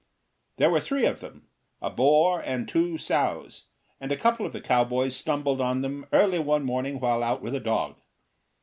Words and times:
There 0.57 0.71
were 0.71 0.79
three 0.79 1.05
of 1.05 1.19
them, 1.19 1.47
a 1.79 1.91
boar 1.91 2.39
and 2.43 2.67
two 2.67 2.97
sows, 2.97 3.65
and 3.99 4.11
a 4.11 4.17
couple 4.17 4.47
of 4.47 4.51
the 4.51 4.59
cowboys 4.59 5.15
stumbled 5.15 5.61
on 5.61 5.83
them 5.83 6.07
early 6.11 6.39
one 6.39 6.63
morning 6.63 6.99
while 6.99 7.21
out 7.21 7.43
with 7.43 7.53
a 7.53 7.59
dog. 7.59 7.99